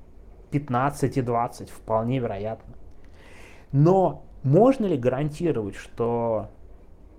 15 0.51 1.17
и 1.17 1.21
20, 1.21 1.69
вполне 1.69 2.19
вероятно. 2.19 2.75
Но 3.71 4.25
можно 4.43 4.85
ли 4.85 4.97
гарантировать, 4.97 5.75
что 5.75 6.49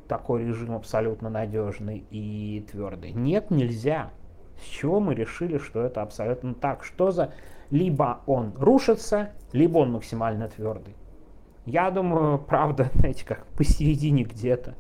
такой 0.08 0.44
режим 0.44 0.74
абсолютно 0.74 1.28
надежный 1.28 2.04
и 2.10 2.66
твердый? 2.70 3.12
Нет, 3.12 3.50
нельзя. 3.50 4.10
С 4.60 4.64
чего 4.64 5.00
мы 5.00 5.14
решили, 5.14 5.58
что 5.58 5.82
это 5.82 6.02
абсолютно 6.02 6.54
так? 6.54 6.84
Что 6.84 7.10
за... 7.10 7.32
Либо 7.70 8.20
он 8.26 8.52
рушится, 8.56 9.30
либо 9.52 9.78
он 9.78 9.92
максимально 9.92 10.48
твердый. 10.48 10.96
Я 11.70 11.90
думаю, 11.90 12.38
правда, 12.48 12.90
знаете, 12.94 13.24
как 13.24 13.46
посередине 13.56 14.24
где-то. 14.24 14.74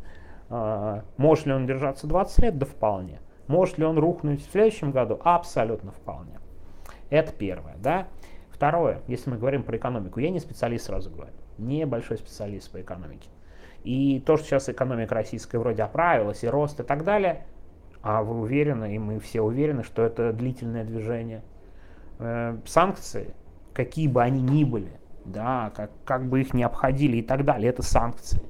А, 0.48 1.04
может 1.16 1.46
ли 1.46 1.52
он 1.52 1.66
держаться 1.66 2.06
20 2.06 2.38
лет? 2.42 2.58
Да 2.58 2.66
вполне. 2.66 3.20
Может 3.46 3.78
ли 3.78 3.84
он 3.84 3.98
рухнуть 3.98 4.46
в 4.46 4.50
следующем 4.50 4.90
году? 4.90 5.20
Абсолютно 5.24 5.92
вполне. 5.92 6.38
Это 7.08 7.32
первое, 7.32 7.76
да. 7.78 8.08
Второе, 8.50 9.00
если 9.06 9.30
мы 9.30 9.38
говорим 9.38 9.62
про 9.62 9.76
экономику, 9.76 10.20
я 10.20 10.30
не 10.30 10.38
специалист, 10.38 10.86
сразу 10.86 11.10
говорю, 11.10 11.32
не 11.58 11.86
большой 11.86 12.18
специалист 12.18 12.70
по 12.70 12.80
экономике. 12.80 13.30
И 13.84 14.20
то, 14.20 14.36
что 14.36 14.46
сейчас 14.46 14.68
экономика 14.68 15.14
российская 15.14 15.58
вроде 15.58 15.82
оправилась, 15.82 16.44
и 16.44 16.48
рост 16.48 16.78
и 16.78 16.82
так 16.82 17.04
далее, 17.04 17.46
а 18.02 18.22
вы 18.22 18.40
уверены, 18.40 18.94
и 18.94 18.98
мы 18.98 19.18
все 19.18 19.40
уверены, 19.40 19.82
что 19.82 20.02
это 20.02 20.32
длительное 20.32 20.84
движение. 20.84 21.42
Э, 22.18 22.58
санкции, 22.66 23.34
какие 23.72 24.08
бы 24.08 24.22
они 24.22 24.42
ни 24.42 24.64
были, 24.64 24.99
да, 25.24 25.72
как, 25.74 25.90
как 26.04 26.28
бы 26.28 26.40
их 26.40 26.54
не 26.54 26.62
обходили 26.62 27.18
и 27.18 27.22
так 27.22 27.44
далее, 27.44 27.70
это 27.70 27.82
санкции. 27.82 28.42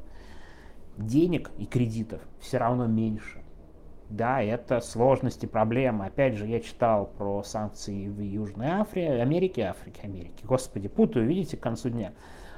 Денег 0.96 1.50
и 1.58 1.66
кредитов 1.66 2.20
все 2.40 2.58
равно 2.58 2.86
меньше. 2.86 3.40
Да, 4.10 4.42
это 4.42 4.80
сложности, 4.80 5.46
проблемы. 5.46 6.06
Опять 6.06 6.34
же, 6.34 6.46
я 6.46 6.58
читал 6.58 7.06
про 7.06 7.44
санкции 7.44 8.08
в 8.08 8.20
Южной 8.20 8.66
Африке, 8.66 9.22
Америке, 9.22 9.62
Африке, 9.62 10.00
Америке. 10.02 10.44
Господи, 10.44 10.88
путаю, 10.88 11.28
видите, 11.28 11.56
к 11.56 11.60
концу 11.60 11.90
дня. 11.90 12.12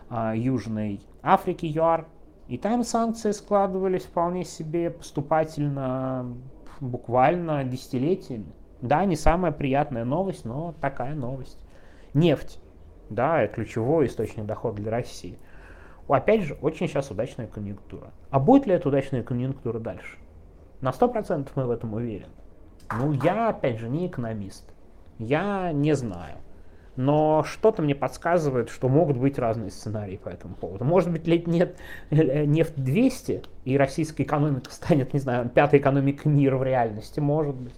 А, 0.08 0.34
Южной 0.34 1.02
Африки, 1.22 1.66
ЮАР. 1.66 2.06
И 2.48 2.56
там 2.56 2.84
санкции 2.84 3.32
складывались 3.32 4.04
вполне 4.04 4.44
себе 4.44 4.90
поступательно, 4.90 6.34
буквально 6.80 7.64
десятилетиями. 7.64 8.52
Да, 8.80 9.04
не 9.04 9.16
самая 9.16 9.52
приятная 9.52 10.04
новость, 10.04 10.46
но 10.46 10.74
такая 10.80 11.14
новость. 11.14 11.58
Нефть. 12.14 12.61
Да, 13.14 13.46
ключевой 13.46 14.06
источник 14.06 14.46
дохода 14.46 14.76
для 14.76 14.90
России. 14.90 15.38
Опять 16.08 16.42
же, 16.42 16.54
очень 16.60 16.88
сейчас 16.88 17.10
удачная 17.10 17.46
конъюнктура. 17.46 18.10
А 18.30 18.38
будет 18.38 18.66
ли 18.66 18.74
эта 18.74 18.88
удачная 18.88 19.22
конъюнктура 19.22 19.78
дальше? 19.78 20.18
На 20.80 20.90
100% 20.90 21.48
мы 21.54 21.66
в 21.66 21.70
этом 21.70 21.94
уверены. 21.94 22.32
Ну, 22.92 23.12
я, 23.12 23.48
опять 23.50 23.78
же, 23.78 23.88
не 23.88 24.08
экономист. 24.08 24.64
Я 25.18 25.72
не 25.72 25.94
знаю. 25.94 26.36
Но 26.96 27.42
что-то 27.44 27.80
мне 27.80 27.94
подсказывает, 27.94 28.68
что 28.68 28.88
могут 28.88 29.16
быть 29.16 29.38
разные 29.38 29.70
сценарии 29.70 30.16
по 30.16 30.28
этому 30.28 30.54
поводу. 30.54 30.84
Может 30.84 31.10
быть, 31.10 31.26
лет 31.26 31.46
нет 31.46 31.78
э, 32.10 32.44
нефть 32.44 32.74
200, 32.76 33.44
и 33.64 33.78
российская 33.78 34.24
экономика 34.24 34.70
станет, 34.70 35.14
не 35.14 35.20
знаю, 35.20 35.48
пятой 35.48 35.78
экономикой 35.78 36.28
мира 36.28 36.58
в 36.58 36.62
реальности, 36.62 37.20
может 37.20 37.54
быть. 37.54 37.74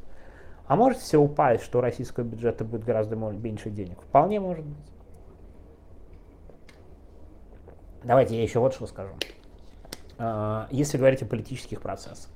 А 0.67 0.77
может 0.77 0.99
все 0.99 1.19
упасть, 1.19 1.63
что 1.63 1.79
у 1.79 1.81
российского 1.83 2.25
бюджета 2.25 2.65
будет 2.65 2.85
гораздо 2.85 3.15
меньше 3.15 3.71
денег. 3.71 4.01
Вполне 4.01 4.41
может 4.41 4.65
быть. 4.65 4.94
Давайте 8.05 8.37
я 8.37 8.43
еще 8.43 8.59
вот 8.59 8.75
что 8.75 8.87
скажу. 8.87 9.13
А, 10.19 10.69
если 10.71 10.99
говорить 10.99 11.23
о 11.23 11.27
политических 11.27 11.81
процессах. 11.81 12.31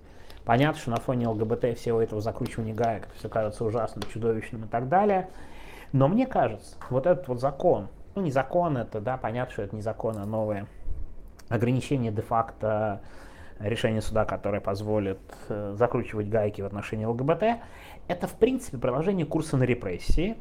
Понятно, 0.45 0.81
что 0.81 0.91
на 0.91 0.97
фоне 0.97 1.29
ЛГБТ 1.29 1.77
всего 1.77 2.01
этого 2.01 2.23
закручивания 2.23 2.75
гаек 2.75 3.07
все 3.17 3.29
кажется 3.29 3.65
ужасным, 3.65 4.03
чудовищным 4.11 4.65
и 4.65 4.67
так 4.67 4.89
далее. 4.89 5.29
Но 5.93 6.09
мне 6.09 6.27
кажется, 6.27 6.77
вот 6.89 7.07
этот 7.07 7.29
вот 7.29 7.41
закон, 7.41 7.89
ну 8.15 8.23
не 8.23 8.31
закон 8.31 8.79
это, 8.79 9.01
да, 9.01 9.19
понятно, 9.19 9.53
что 9.53 9.63
это 9.63 9.77
не 9.77 9.83
закон, 9.83 10.17
а 10.17 10.25
новое 10.25 10.67
ограничение 11.49 12.11
де-факто 12.11 13.03
решения 13.59 14.01
суда, 14.01 14.25
которое 14.25 14.61
позволит 14.61 15.19
э, 15.49 15.75
закручивать 15.77 16.29
гайки 16.29 16.63
в 16.63 16.67
отношении 16.67 17.05
ЛГБТ, 17.05 17.61
это 18.07 18.27
в 18.27 18.35
принципе 18.35 18.79
продолжение 18.79 19.27
курса 19.27 19.59
на 19.59 19.65
репрессии, 19.65 20.37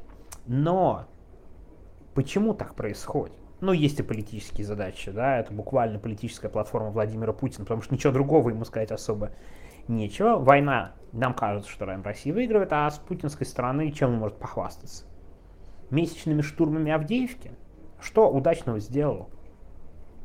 но 0.45 1.05
почему 2.13 2.53
так 2.53 2.75
происходит? 2.75 3.35
Ну, 3.59 3.71
есть 3.71 3.99
и 3.99 4.03
политические 4.03 4.65
задачи, 4.65 5.09
да, 5.09 5.39
это 5.39 5.51
буквально 5.51 5.97
политическая 5.97 6.49
платформа 6.49 6.91
Владимира 6.91 7.33
Путина, 7.33 7.65
потому 7.65 7.81
что 7.81 7.93
ничего 7.95 8.13
другого 8.13 8.49
ему 8.49 8.65
сказать 8.65 8.91
особо 8.91 9.31
нечего. 9.87 10.35
Война, 10.37 10.93
нам 11.11 11.33
кажется, 11.33 11.71
что 11.71 11.85
Россия 11.85 12.33
выигрывает, 12.33 12.71
а 12.71 12.89
с 12.89 12.99
путинской 12.99 13.47
стороны 13.47 13.91
чем 13.91 14.11
он 14.11 14.19
может 14.19 14.37
похвастаться? 14.37 15.05
Месячными 15.89 16.41
штурмами 16.41 16.91
Авдеевки? 16.91 17.51
Что 17.99 18.29
удачного 18.29 18.79
сделал 18.79 19.29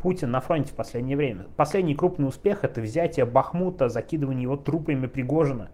Путин 0.02 0.30
на 0.30 0.40
фронте 0.40 0.72
в 0.72 0.76
последнее 0.76 1.16
время? 1.16 1.46
Последний 1.56 1.94
крупный 1.94 2.28
успех 2.28 2.64
это 2.64 2.82
взятие 2.82 3.24
Бахмута, 3.24 3.88
закидывание 3.88 4.42
его 4.42 4.56
трупами 4.56 5.06
Пригожина. 5.06 5.70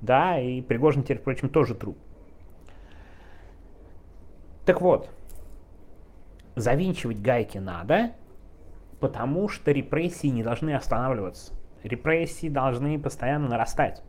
Да, 0.00 0.40
и 0.40 0.60
Пригожин 0.60 1.04
теперь, 1.04 1.18
впрочем, 1.18 1.50
тоже 1.50 1.76
труп. 1.76 1.96
Так 4.64 4.80
вот, 4.80 5.10
завинчивать 6.56 7.20
гайки 7.20 7.58
надо, 7.58 8.12
потому 9.00 9.48
что 9.48 9.72
репрессии 9.72 10.28
не 10.28 10.42
должны 10.42 10.74
останавливаться 10.74 11.52
репрессии 11.84 12.48
должны 12.48 12.98
постоянно 12.98 13.48
нарастать. 13.48 14.02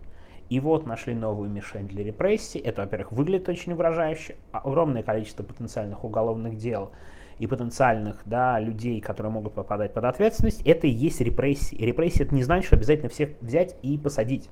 И 0.49 0.59
вот 0.59 0.85
нашли 0.85 1.13
новую 1.13 1.49
мишень 1.49 1.87
для 1.87 2.03
репрессий. 2.03 2.59
Это, 2.59 2.83
во-первых, 2.83 3.11
выглядит 3.11 3.49
очень 3.49 3.73
угрожающе. 3.73 4.35
Огромное 4.51 5.03
количество 5.03 5.43
потенциальных 5.43 6.03
уголовных 6.03 6.55
дел 6.57 6.91
и 7.39 7.47
потенциальных 7.47 8.21
да, 8.25 8.59
людей, 8.59 9.01
которые 9.01 9.31
могут 9.31 9.55
попадать 9.55 9.93
под 9.93 10.05
ответственность, 10.05 10.61
это 10.61 10.87
и 10.87 10.91
есть 10.91 11.19
репрессии. 11.19 11.75
И 11.75 11.85
репрессии 11.85 12.23
это 12.23 12.33
не 12.33 12.43
значит, 12.43 12.67
что 12.67 12.75
обязательно 12.75 13.09
всех 13.09 13.31
взять 13.41 13.75
и 13.81 13.97
посадить. 13.97 14.49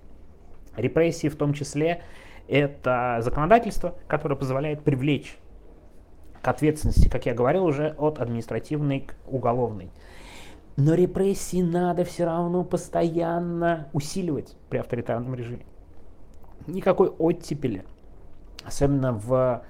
Репрессии 0.76 1.28
в 1.28 1.36
том 1.36 1.54
числе 1.54 2.02
это 2.48 3.20
законодательство, 3.22 3.96
которое 4.08 4.36
позволяет 4.36 4.84
привлечь 4.84 5.38
к 6.44 6.48
ответственности, 6.50 7.08
как 7.08 7.26
я 7.26 7.34
говорил 7.34 7.64
уже, 7.64 7.96
от 7.98 8.20
административной 8.20 9.00
к 9.00 9.16
уголовной. 9.26 9.90
Но 10.76 10.94
репрессии 10.94 11.62
надо 11.62 12.04
все 12.04 12.26
равно 12.26 12.66
постоянно 12.66 13.88
усиливать 13.94 14.58
при 14.70 14.80
авторитарном 14.80 15.34
режиме. 15.36 15.66
Никакой 16.68 17.08
оттепели, 17.08 17.86
особенно 18.66 19.14
в, 19.14 19.64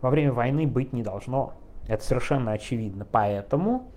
во 0.00 0.10
время 0.10 0.32
войны, 0.32 0.66
быть 0.66 0.92
не 0.92 1.02
должно. 1.02 1.54
Это 1.88 2.04
совершенно 2.04 2.52
очевидно. 2.52 3.04
Поэтому 3.10 3.90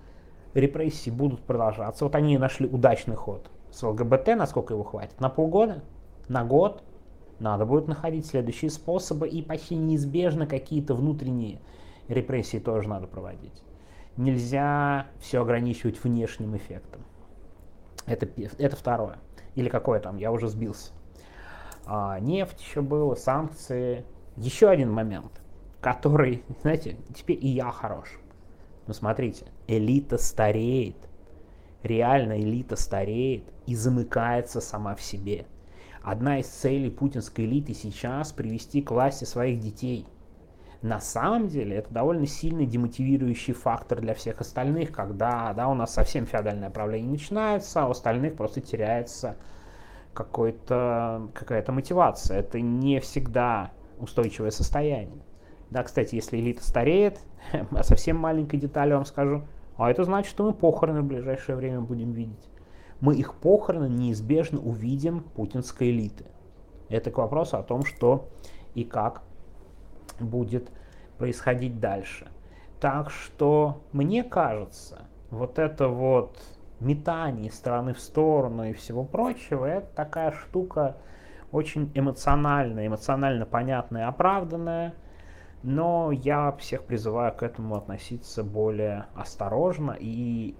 репрессии 0.52 1.10
будут 1.10 1.42
продолжаться. 1.42 2.04
Вот 2.04 2.16
они 2.16 2.38
нашли 2.38 2.66
удачный 2.66 3.14
ход 3.14 3.50
с 3.70 3.80
ЛГБТ, 3.84 4.28
насколько 4.36 4.74
его 4.74 4.82
хватит, 4.82 5.20
на 5.20 5.28
полгода, 5.28 5.82
на 6.28 6.44
год. 6.44 6.82
Надо 7.38 7.66
будет 7.66 7.86
находить 7.86 8.26
следующие 8.26 8.70
способы, 8.70 9.28
и 9.28 9.42
почти 9.42 9.76
неизбежно 9.76 10.46
какие-то 10.46 10.94
внутренние 10.94 11.60
репрессии 12.08 12.58
тоже 12.58 12.88
надо 12.88 13.06
проводить. 13.06 13.62
Нельзя 14.16 15.06
все 15.20 15.42
ограничивать 15.42 16.02
внешним 16.02 16.56
эффектом. 16.56 17.02
Это, 18.06 18.28
это 18.58 18.76
второе. 18.76 19.18
Или 19.54 19.68
какое 19.68 20.00
там, 20.00 20.16
я 20.16 20.32
уже 20.32 20.48
сбился. 20.48 20.92
А, 21.86 22.18
нефть 22.20 22.60
еще 22.60 22.82
было, 22.82 23.14
санкции. 23.14 24.04
Еще 24.36 24.68
один 24.68 24.90
момент, 24.92 25.40
который, 25.80 26.42
знаете, 26.62 26.96
теперь 27.14 27.38
и 27.44 27.48
я 27.48 27.70
хорош. 27.70 28.18
Но 28.86 28.94
смотрите, 28.94 29.46
элита 29.66 30.18
стареет. 30.18 30.96
Реально 31.82 32.40
элита 32.40 32.76
стареет 32.76 33.44
и 33.66 33.74
замыкается 33.74 34.60
сама 34.60 34.94
в 34.94 35.02
себе. 35.02 35.46
Одна 36.02 36.38
из 36.38 36.46
целей 36.46 36.90
путинской 36.90 37.44
элиты 37.44 37.74
сейчас 37.74 38.32
привести 38.32 38.80
к 38.82 38.90
власти 38.90 39.24
своих 39.24 39.60
детей. 39.60 40.06
На 40.86 41.00
самом 41.00 41.48
деле 41.48 41.78
это 41.78 41.92
довольно 41.92 42.28
сильный 42.28 42.64
демотивирующий 42.64 43.54
фактор 43.54 44.00
для 44.00 44.14
всех 44.14 44.40
остальных, 44.40 44.92
когда 44.92 45.52
да, 45.52 45.66
у 45.66 45.74
нас 45.74 45.92
совсем 45.92 46.26
феодальное 46.26 46.70
правление 46.70 47.10
начинается, 47.10 47.82
а 47.82 47.88
у 47.88 47.90
остальных 47.90 48.36
просто 48.36 48.60
теряется 48.60 49.36
какая-то 50.14 51.72
мотивация. 51.72 52.38
Это 52.38 52.60
не 52.60 53.00
всегда 53.00 53.72
устойчивое 53.98 54.52
состояние. 54.52 55.24
Да, 55.70 55.82
кстати, 55.82 56.14
если 56.14 56.38
элита 56.38 56.62
стареет, 56.62 57.18
совсем 57.82 58.16
маленькой 58.18 58.60
детали 58.60 58.92
вам 58.92 59.06
скажу, 59.06 59.42
а 59.76 59.90
это 59.90 60.04
значит, 60.04 60.30
что 60.30 60.44
мы 60.44 60.54
похороны 60.54 61.00
в 61.00 61.06
ближайшее 61.06 61.56
время 61.56 61.80
будем 61.80 62.12
видеть. 62.12 62.48
Мы 63.00 63.16
их 63.16 63.34
похороны 63.34 63.88
неизбежно 63.88 64.60
увидим 64.60 65.24
путинской 65.34 65.90
элиты. 65.90 66.26
Это 66.88 67.10
к 67.10 67.18
вопросу 67.18 67.56
о 67.56 67.64
том, 67.64 67.84
что 67.84 68.28
и 68.76 68.84
как 68.84 69.24
будет 70.20 70.70
происходить 71.18 71.80
дальше. 71.80 72.28
Так 72.80 73.10
что 73.10 73.82
мне 73.92 74.22
кажется, 74.22 75.06
вот 75.30 75.58
это 75.58 75.88
вот 75.88 76.38
метание 76.80 77.50
стороны 77.50 77.94
в 77.94 78.00
сторону 78.00 78.64
и 78.64 78.72
всего 78.72 79.04
прочего, 79.04 79.64
это 79.64 79.88
такая 79.94 80.32
штука 80.32 80.96
очень 81.52 81.90
эмоциональная, 81.94 82.86
эмоционально 82.86 83.46
понятная, 83.46 84.08
оправданная, 84.08 84.94
но 85.62 86.12
я 86.12 86.52
всех 86.52 86.84
призываю 86.84 87.34
к 87.34 87.42
этому 87.42 87.76
относиться 87.76 88.44
более 88.44 89.06
осторожно 89.14 89.96
и, 89.98 90.54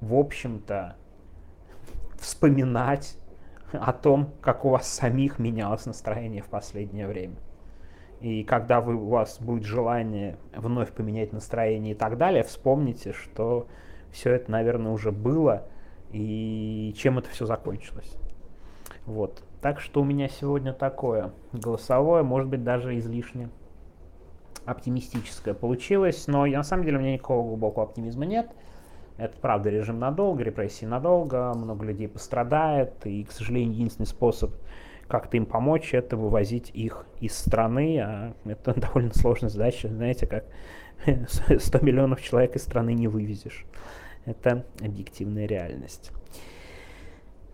в 0.00 0.14
общем-то, 0.14 0.96
вспоминать 2.18 3.16
о 3.72 3.92
том, 3.92 4.32
как 4.40 4.64
у 4.64 4.70
вас 4.70 4.88
самих 4.88 5.38
менялось 5.38 5.86
настроение 5.86 6.42
в 6.42 6.48
последнее 6.48 7.06
время. 7.06 7.36
И 8.20 8.44
когда 8.44 8.80
вы, 8.80 8.94
у 8.94 9.08
вас 9.08 9.38
будет 9.40 9.64
желание 9.64 10.38
вновь 10.54 10.92
поменять 10.92 11.32
настроение 11.32 11.92
и 11.92 11.96
так 11.96 12.16
далее, 12.16 12.42
вспомните, 12.42 13.12
что 13.12 13.66
все 14.10 14.32
это, 14.32 14.50
наверное, 14.50 14.92
уже 14.92 15.12
было, 15.12 15.68
и 16.12 16.94
чем 16.96 17.18
это 17.18 17.28
все 17.30 17.44
закончилось. 17.46 18.16
Вот. 19.04 19.42
Так 19.60 19.80
что 19.80 20.00
у 20.00 20.04
меня 20.04 20.28
сегодня 20.28 20.72
такое 20.72 21.32
голосовое, 21.52 22.22
может 22.22 22.48
быть, 22.48 22.64
даже 22.64 22.98
излишне 22.98 23.50
оптимистическое 24.64 25.54
получилось, 25.54 26.26
но 26.26 26.44
я, 26.46 26.58
на 26.58 26.64
самом 26.64 26.84
деле 26.84 26.98
у 26.98 27.00
меня 27.00 27.12
никакого 27.12 27.46
глубокого 27.46 27.84
оптимизма 27.84 28.26
нет. 28.26 28.50
Это 29.16 29.38
правда 29.40 29.70
режим 29.70 29.98
надолго, 29.98 30.42
репрессии 30.42 30.84
надолго, 30.84 31.54
много 31.54 31.86
людей 31.86 32.08
пострадает, 32.08 33.06
и, 33.06 33.24
к 33.24 33.32
сожалению, 33.32 33.72
единственный 33.72 34.06
способ 34.06 34.52
как-то 35.08 35.36
им 35.36 35.46
помочь, 35.46 35.94
это 35.94 36.16
вывозить 36.16 36.70
их 36.74 37.06
из 37.20 37.36
страны, 37.36 37.98
а 38.00 38.34
это 38.44 38.74
довольно 38.80 39.14
сложная 39.14 39.50
задача, 39.50 39.88
знаете, 39.88 40.26
как 40.26 40.44
100 41.58 41.78
миллионов 41.80 42.22
человек 42.22 42.56
из 42.56 42.62
страны 42.62 42.94
не 42.94 43.08
вывезешь. 43.08 43.64
Это 44.24 44.64
объективная 44.80 45.46
реальность. 45.46 46.10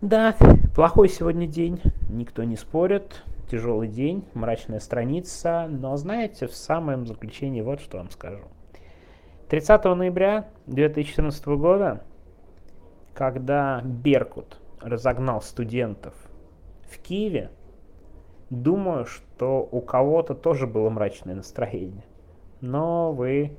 Да, 0.01 0.35
плохой 0.75 1.07
сегодня 1.07 1.47
день, 1.47 1.79
никто 2.09 2.43
не 2.43 2.57
спорит. 2.57 3.23
Тяжелый 3.49 3.87
день, 3.87 4.25
мрачная 4.33 4.79
страница. 4.79 5.67
Но 5.69 5.95
знаете, 5.95 6.47
в 6.47 6.55
самом 6.55 7.05
заключении 7.05 7.61
вот 7.61 7.79
что 7.79 7.99
вам 7.99 8.09
скажу. 8.09 8.43
30 9.49 9.83
ноября 9.83 10.49
2014 10.65 11.45
года, 11.45 12.03
когда 13.13 13.81
Беркут 13.83 14.57
разогнал 14.81 15.41
студентов 15.41 16.15
в 16.93 16.99
Киеве, 16.99 17.51
думаю, 18.49 19.05
что 19.05 19.67
у 19.71 19.81
кого-то 19.81 20.35
тоже 20.35 20.67
было 20.67 20.89
мрачное 20.89 21.35
настроение. 21.35 22.05
Но 22.61 23.11
вы 23.11 23.57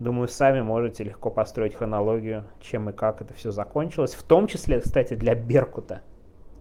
Думаю, 0.00 0.28
сами 0.28 0.62
можете 0.62 1.04
легко 1.04 1.30
построить 1.30 1.74
хронологию, 1.74 2.44
чем 2.58 2.88
и 2.88 2.92
как 2.94 3.20
это 3.20 3.34
все 3.34 3.50
закончилось. 3.50 4.14
В 4.14 4.22
том 4.22 4.46
числе, 4.46 4.80
кстати, 4.80 5.12
для 5.12 5.34
Беркута. 5.34 6.00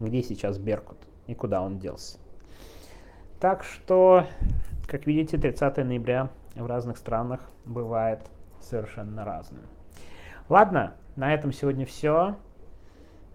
Где 0.01 0.21
сейчас 0.21 0.57
Беркут 0.57 0.97
и 1.25 1.33
куда 1.35 1.61
он 1.61 1.79
делся. 1.79 2.19
Так 3.39 3.63
что, 3.63 4.25
как 4.87 5.07
видите, 5.07 5.37
30 5.37 5.77
ноября 5.77 6.29
в 6.53 6.65
разных 6.65 6.97
странах 6.97 7.39
бывает 7.63 8.19
совершенно 8.59 9.23
разным. 9.23 9.61
Ладно, 10.49 10.95
на 11.15 11.33
этом 11.33 11.53
сегодня 11.53 11.85
все. 11.85 12.35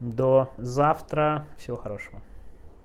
До 0.01 0.51
завтра. 0.59 1.47
Всего 1.57 1.79
хорошего. 1.79 2.21